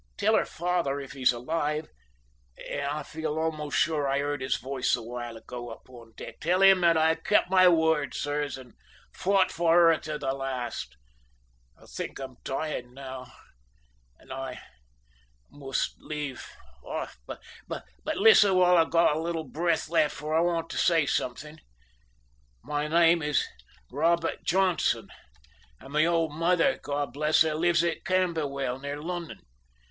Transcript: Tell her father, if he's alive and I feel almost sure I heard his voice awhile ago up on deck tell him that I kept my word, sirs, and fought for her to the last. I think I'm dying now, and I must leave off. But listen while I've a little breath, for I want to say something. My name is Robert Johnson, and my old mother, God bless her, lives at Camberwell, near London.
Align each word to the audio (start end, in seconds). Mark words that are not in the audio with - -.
Tell 0.17 0.35
her 0.35 0.45
father, 0.45 0.99
if 0.99 1.11
he's 1.11 1.31
alive 1.31 1.87
and 2.67 2.81
I 2.87 3.03
feel 3.03 3.37
almost 3.37 3.77
sure 3.77 4.09
I 4.09 4.17
heard 4.17 4.41
his 4.41 4.57
voice 4.57 4.95
awhile 4.95 5.37
ago 5.37 5.69
up 5.69 5.87
on 5.91 6.13
deck 6.17 6.39
tell 6.39 6.63
him 6.63 6.81
that 6.81 6.97
I 6.97 7.13
kept 7.13 7.51
my 7.51 7.67
word, 7.67 8.15
sirs, 8.15 8.57
and 8.57 8.73
fought 9.13 9.51
for 9.51 9.77
her 9.91 9.97
to 9.99 10.17
the 10.17 10.33
last. 10.33 10.97
I 11.79 11.85
think 11.85 12.17
I'm 12.17 12.37
dying 12.43 12.95
now, 12.95 13.31
and 14.17 14.33
I 14.33 14.59
must 15.51 15.93
leave 15.99 16.47
off. 16.83 17.19
But 17.27 17.43
listen 18.03 18.55
while 18.55 18.77
I've 18.77 18.91
a 19.15 19.19
little 19.19 19.43
breath, 19.47 19.87
for 20.11 20.33
I 20.35 20.41
want 20.41 20.71
to 20.71 20.77
say 20.79 21.05
something. 21.05 21.59
My 22.63 22.87
name 22.87 23.21
is 23.21 23.45
Robert 23.91 24.43
Johnson, 24.43 25.09
and 25.79 25.93
my 25.93 26.05
old 26.07 26.33
mother, 26.33 26.79
God 26.81 27.13
bless 27.13 27.43
her, 27.43 27.53
lives 27.53 27.83
at 27.83 28.03
Camberwell, 28.03 28.79
near 28.79 28.99
London. 28.99 29.41